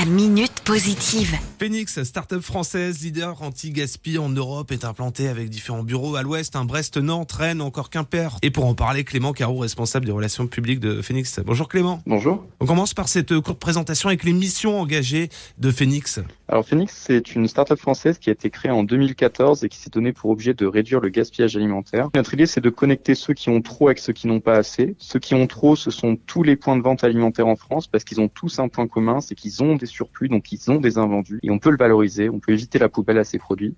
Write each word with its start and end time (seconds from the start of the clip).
La 0.00 0.06
minute 0.06 0.59
positive. 0.70 1.36
Phoenix, 1.58 2.00
start-up 2.04 2.42
française, 2.42 3.02
leader 3.02 3.42
anti-gaspi 3.42 4.18
en 4.18 4.28
Europe, 4.28 4.70
est 4.70 4.84
implantée 4.84 5.26
avec 5.26 5.50
différents 5.50 5.82
bureaux 5.82 6.14
à 6.14 6.22
l'ouest, 6.22 6.54
un 6.54 6.64
Brest, 6.64 6.96
Nantes, 6.96 7.32
Rennes, 7.32 7.60
encore 7.60 7.90
Quimper. 7.90 8.36
Et 8.42 8.52
pour 8.52 8.66
en 8.66 8.74
parler, 8.74 9.02
Clément 9.02 9.32
Carreau, 9.32 9.58
responsable 9.58 10.06
des 10.06 10.12
relations 10.12 10.46
publiques 10.46 10.78
de 10.78 11.02
Phoenix. 11.02 11.40
Bonjour 11.44 11.68
Clément. 11.68 12.00
Bonjour. 12.06 12.46
On 12.60 12.66
commence 12.66 12.94
par 12.94 13.08
cette 13.08 13.36
courte 13.40 13.58
présentation 13.58 14.10
avec 14.10 14.22
les 14.22 14.32
missions 14.32 14.80
engagées 14.80 15.28
de 15.58 15.72
Phoenix. 15.72 16.20
Alors 16.46 16.64
Phoenix, 16.64 16.94
c'est 16.96 17.34
une 17.34 17.48
start-up 17.48 17.78
française 17.78 18.18
qui 18.18 18.30
a 18.30 18.32
été 18.32 18.48
créée 18.48 18.70
en 18.70 18.84
2014 18.84 19.64
et 19.64 19.68
qui 19.68 19.78
s'est 19.78 19.90
donnée 19.90 20.12
pour 20.12 20.30
objet 20.30 20.54
de 20.54 20.66
réduire 20.66 21.00
le 21.00 21.08
gaspillage 21.08 21.56
alimentaire. 21.56 22.10
Notre 22.14 22.32
idée, 22.34 22.46
c'est 22.46 22.60
de 22.60 22.70
connecter 22.70 23.16
ceux 23.16 23.34
qui 23.34 23.50
ont 23.50 23.60
trop 23.60 23.88
avec 23.88 23.98
ceux 23.98 24.12
qui 24.12 24.28
n'ont 24.28 24.40
pas 24.40 24.54
assez. 24.54 24.94
Ceux 24.98 25.18
qui 25.18 25.34
ont 25.34 25.48
trop, 25.48 25.74
ce 25.74 25.90
sont 25.90 26.16
tous 26.26 26.44
les 26.44 26.54
points 26.54 26.76
de 26.76 26.82
vente 26.82 27.02
alimentaires 27.02 27.48
en 27.48 27.56
France 27.56 27.88
parce 27.88 28.04
qu'ils 28.04 28.20
ont 28.20 28.28
tous 28.28 28.60
un 28.60 28.68
point 28.68 28.86
commun, 28.86 29.20
c'est 29.20 29.34
qu'ils 29.34 29.64
ont 29.64 29.74
des 29.74 29.86
surplus, 29.86 30.28
donc 30.28 30.52
ils 30.52 30.59
ont 30.68 30.80
des 30.80 30.98
invendus 30.98 31.40
et 31.42 31.50
on 31.50 31.58
peut 31.58 31.70
le 31.70 31.76
valoriser, 31.76 32.28
on 32.28 32.40
peut 32.40 32.52
éviter 32.52 32.78
la 32.78 32.88
poubelle 32.88 33.18
à 33.18 33.24
ces 33.24 33.38
produits. 33.38 33.74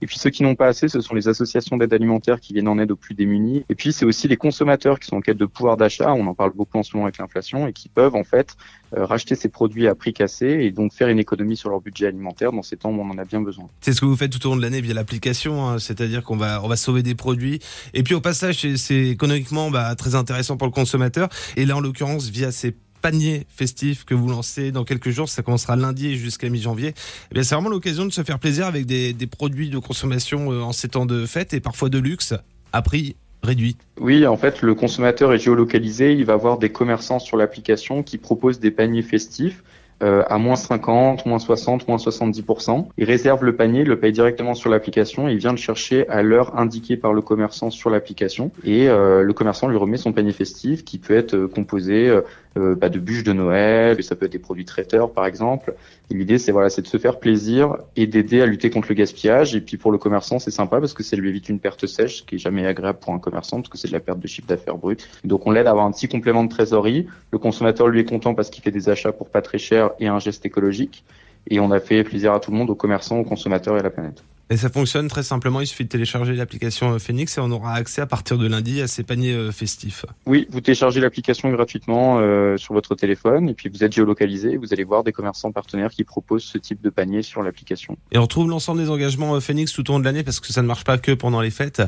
Et 0.00 0.06
puis 0.06 0.18
ceux 0.18 0.30
qui 0.30 0.42
n'ont 0.42 0.54
pas 0.54 0.66
assez, 0.66 0.88
ce 0.88 1.00
sont 1.00 1.14
les 1.14 1.28
associations 1.28 1.76
d'aide 1.76 1.92
alimentaire 1.92 2.40
qui 2.40 2.54
viennent 2.54 2.68
en 2.68 2.78
aide 2.78 2.90
aux 2.90 2.96
plus 2.96 3.14
démunis. 3.14 3.64
Et 3.68 3.74
puis 3.74 3.92
c'est 3.92 4.04
aussi 4.04 4.26
les 4.26 4.36
consommateurs 4.36 4.98
qui 4.98 5.06
sont 5.06 5.16
en 5.16 5.20
quête 5.20 5.36
de 5.36 5.46
pouvoir 5.46 5.76
d'achat, 5.76 6.12
on 6.12 6.26
en 6.26 6.34
parle 6.34 6.52
beaucoup 6.54 6.78
en 6.78 6.82
ce 6.82 6.96
moment 6.96 7.06
avec 7.06 7.18
l'inflation, 7.18 7.66
et 7.66 7.72
qui 7.72 7.88
peuvent 7.88 8.14
en 8.14 8.24
fait 8.24 8.56
euh, 8.96 9.04
racheter 9.04 9.34
ces 9.34 9.48
produits 9.48 9.86
à 9.86 9.94
prix 9.94 10.12
cassé 10.12 10.46
et 10.46 10.70
donc 10.70 10.92
faire 10.92 11.08
une 11.08 11.18
économie 11.18 11.56
sur 11.56 11.70
leur 11.70 11.80
budget 11.80 12.06
alimentaire 12.06 12.52
dans 12.52 12.62
ces 12.62 12.76
temps 12.76 12.90
où 12.90 13.00
on 13.00 13.10
en 13.10 13.18
a 13.18 13.24
bien 13.24 13.40
besoin. 13.40 13.68
C'est 13.80 13.92
ce 13.92 14.00
que 14.00 14.06
vous 14.06 14.16
faites 14.16 14.32
tout 14.32 14.44
au 14.46 14.50
long 14.50 14.56
de 14.56 14.62
l'année 14.62 14.80
via 14.80 14.94
l'application, 14.94 15.68
hein. 15.68 15.78
c'est-à-dire 15.78 16.22
qu'on 16.22 16.36
va 16.36 16.62
on 16.62 16.68
va 16.68 16.76
sauver 16.76 17.02
des 17.02 17.14
produits 17.14 17.60
et 17.92 18.02
puis 18.02 18.14
au 18.14 18.20
passage 18.20 18.66
c'est 18.76 19.06
économiquement 19.08 19.70
bah, 19.70 19.94
très 19.94 20.14
intéressant 20.14 20.56
pour 20.56 20.66
le 20.66 20.72
consommateur 20.72 21.28
et 21.56 21.66
là 21.66 21.76
en 21.76 21.80
l'occurrence 21.80 22.28
via 22.28 22.52
ces 22.52 22.74
panier 23.04 23.46
festif 23.50 24.06
que 24.06 24.14
vous 24.14 24.30
lancez 24.30 24.72
dans 24.72 24.84
quelques 24.84 25.10
jours, 25.10 25.28
ça 25.28 25.42
commencera 25.42 25.76
lundi 25.76 26.16
jusqu'à 26.16 26.48
mi-janvier. 26.48 26.94
Eh 27.34 27.42
c'est 27.42 27.54
vraiment 27.54 27.68
l'occasion 27.68 28.06
de 28.06 28.10
se 28.10 28.22
faire 28.22 28.38
plaisir 28.38 28.64
avec 28.64 28.86
des, 28.86 29.14
produits 29.26 29.68
de 29.68 29.76
consommation 29.76 30.50
euh, 30.50 30.62
en 30.62 30.72
ces 30.72 30.88
temps 30.88 31.04
de 31.04 31.26
fête 31.26 31.52
et 31.52 31.60
parfois 31.60 31.90
de 31.90 31.98
luxe 31.98 32.32
à 32.72 32.80
prix 32.80 33.16
réduit. 33.42 33.76
Oui, 34.00 34.26
en 34.26 34.38
fait, 34.38 34.62
le 34.62 34.74
consommateur 34.74 35.34
est 35.34 35.38
géolocalisé. 35.38 36.14
Il 36.14 36.24
va 36.24 36.32
avoir 36.32 36.56
des 36.56 36.70
commerçants 36.70 37.18
sur 37.18 37.36
l'application 37.36 38.02
qui 38.02 38.16
proposent 38.16 38.58
des 38.58 38.70
paniers 38.70 39.02
festifs 39.02 39.62
euh, 40.02 40.22
à 40.28 40.38
moins 40.38 40.56
50, 40.56 41.26
moins 41.26 41.38
60, 41.38 41.86
moins 41.86 41.98
70%. 41.98 42.86
Il 42.96 43.04
réserve 43.04 43.44
le 43.44 43.54
panier, 43.54 43.84
le 43.84 43.98
paye 43.98 44.12
directement 44.12 44.54
sur 44.54 44.70
l'application 44.70 45.28
et 45.28 45.32
il 45.32 45.38
vient 45.38 45.52
le 45.52 45.58
chercher 45.58 46.08
à 46.08 46.22
l'heure 46.22 46.58
indiquée 46.58 46.96
par 46.96 47.12
le 47.12 47.20
commerçant 47.20 47.70
sur 47.70 47.90
l'application. 47.90 48.50
Et 48.64 48.88
euh, 48.88 49.22
le 49.22 49.32
commerçant 49.34 49.68
lui 49.68 49.76
remet 49.76 49.98
son 49.98 50.12
panier 50.12 50.32
festif 50.32 50.84
qui 50.84 50.98
peut 50.98 51.14
être 51.14 51.46
composé 51.46 52.18
euh, 52.56 52.74
bah, 52.74 52.88
de 52.88 52.98
bûches 52.98 53.24
de 53.24 53.32
Noël, 53.32 54.02
ça 54.02 54.16
peut 54.16 54.26
être 54.26 54.32
des 54.32 54.38
produits 54.38 54.64
traiteurs 54.64 55.12
par 55.12 55.26
exemple. 55.26 55.74
Et 56.10 56.14
l'idée 56.14 56.38
c'est 56.38 56.52
voilà, 56.52 56.70
c'est 56.70 56.82
de 56.82 56.86
se 56.86 56.98
faire 56.98 57.18
plaisir 57.18 57.76
et 57.96 58.06
d'aider 58.06 58.42
à 58.42 58.46
lutter 58.46 58.70
contre 58.70 58.88
le 58.88 58.94
gaspillage. 58.94 59.54
Et 59.54 59.60
puis 59.60 59.76
pour 59.76 59.92
le 59.92 59.98
commerçant 59.98 60.38
c'est 60.38 60.50
sympa 60.50 60.80
parce 60.80 60.94
que 60.94 61.02
ça 61.02 61.16
lui 61.16 61.28
évite 61.28 61.48
une 61.48 61.58
perte 61.58 61.86
sèche, 61.86 62.18
ce 62.18 62.22
qui 62.22 62.36
est 62.36 62.38
jamais 62.38 62.66
agréable 62.66 62.98
pour 63.00 63.12
un 63.12 63.18
commerçant 63.18 63.56
parce 63.56 63.68
que 63.68 63.78
c'est 63.78 63.88
de 63.88 63.92
la 63.92 64.00
perte 64.00 64.20
de 64.20 64.26
chiffre 64.26 64.46
d'affaires 64.46 64.76
brut. 64.76 65.08
Donc 65.24 65.46
on 65.46 65.50
l'aide 65.50 65.66
à 65.66 65.70
avoir 65.70 65.86
un 65.86 65.92
petit 65.92 66.08
complément 66.08 66.44
de 66.44 66.48
trésorerie. 66.48 67.06
Le 67.32 67.38
consommateur 67.38 67.88
lui 67.88 68.00
est 68.00 68.04
content 68.04 68.34
parce 68.34 68.50
qu'il 68.50 68.62
fait 68.62 68.70
des 68.70 68.88
achats 68.88 69.12
pour 69.12 69.28
pas 69.28 69.42
très 69.42 69.58
cher 69.58 69.90
et 69.98 70.06
un 70.06 70.18
geste 70.18 70.46
écologique. 70.46 71.04
Et 71.50 71.60
on 71.60 71.70
a 71.70 71.80
fait 71.80 72.04
plaisir 72.04 72.32
à 72.32 72.40
tout 72.40 72.50
le 72.50 72.56
monde, 72.56 72.70
aux 72.70 72.74
commerçants, 72.74 73.18
aux 73.18 73.24
consommateurs 73.24 73.76
et 73.76 73.80
à 73.80 73.82
la 73.82 73.90
planète. 73.90 74.24
Et 74.54 74.56
ça 74.56 74.68
fonctionne 74.68 75.08
très 75.08 75.24
simplement, 75.24 75.60
il 75.60 75.66
suffit 75.66 75.82
de 75.82 75.88
télécharger 75.88 76.32
l'application 76.32 76.92
euh, 76.92 76.98
Phoenix 77.00 77.36
et 77.36 77.40
on 77.40 77.50
aura 77.50 77.74
accès 77.74 78.00
à 78.00 78.06
partir 78.06 78.38
de 78.38 78.46
lundi 78.46 78.80
à 78.80 78.86
ces 78.86 79.02
paniers 79.02 79.32
euh, 79.32 79.50
festifs. 79.50 80.06
Oui, 80.26 80.46
vous 80.52 80.60
téléchargez 80.60 81.00
l'application 81.00 81.50
gratuitement 81.50 82.20
euh, 82.20 82.56
sur 82.56 82.72
votre 82.72 82.94
téléphone 82.94 83.48
et 83.48 83.54
puis 83.54 83.68
vous 83.68 83.82
êtes 83.82 83.92
géolocalisé, 83.92 84.56
vous 84.56 84.72
allez 84.72 84.84
voir 84.84 85.02
des 85.02 85.10
commerçants 85.10 85.50
partenaires 85.50 85.90
qui 85.90 86.04
proposent 86.04 86.44
ce 86.44 86.56
type 86.56 86.80
de 86.82 86.90
panier 86.90 87.22
sur 87.22 87.42
l'application. 87.42 87.96
Et 88.12 88.18
on 88.18 88.22
retrouve 88.22 88.48
l'ensemble 88.48 88.80
des 88.80 88.90
engagements 88.90 89.40
Phoenix 89.40 89.72
tout 89.72 89.90
au 89.90 89.94
long 89.94 89.98
de 89.98 90.04
l'année 90.04 90.22
parce 90.22 90.38
que 90.38 90.52
ça 90.52 90.62
ne 90.62 90.68
marche 90.68 90.84
pas 90.84 90.98
que 90.98 91.10
pendant 91.10 91.40
les 91.40 91.50
fêtes, 91.50 91.82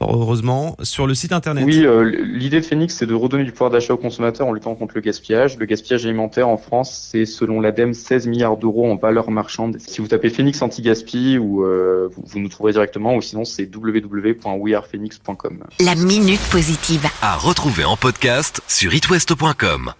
fort 0.00 0.16
heureusement, 0.20 0.76
sur 0.82 1.06
le 1.06 1.14
site 1.14 1.32
internet. 1.32 1.64
Oui, 1.64 1.86
l'idée 2.24 2.60
de 2.60 2.66
Phoenix 2.66 2.96
c'est 2.96 3.06
de 3.06 3.14
redonner 3.14 3.44
du 3.44 3.52
pouvoir 3.52 3.70
d'achat 3.70 3.94
aux 3.94 3.98
consommateurs 3.98 4.46
en 4.46 4.52
luttant 4.52 4.74
contre 4.74 4.94
le 4.96 5.00
gaspillage. 5.00 5.56
Le 5.56 5.66
gaspillage 5.66 6.04
alimentaire 6.04 6.48
en 6.48 6.56
France, 6.56 7.08
c'est 7.10 7.26
selon 7.26 7.60
l'ADEME 7.60 7.94
16 7.94 8.26
milliards 8.26 8.56
d'euros 8.56 8.90
en 8.90 8.96
valeur 8.96 9.30
marchande. 9.30 9.76
Si 9.78 10.00
vous 10.00 10.08
tapez 10.08 10.30
Phoenix 10.30 10.60
anti-gaspi 10.62 11.38
ou 11.38 11.62
vous, 11.62 12.10
vous 12.16 12.38
nous 12.38 12.48
trouverez 12.48 12.72
directement 12.72 13.14
ou 13.14 13.22
sinon 13.22 13.44
c'est 13.44 13.68
www.wearephoenix.com. 13.74 15.64
La 15.80 15.94
minute 15.94 16.40
positive. 16.50 17.06
À 17.22 17.36
retrouver 17.36 17.84
en 17.84 17.96
podcast 17.96 18.62
sur 18.68 18.94
itwest.com. 18.94 19.88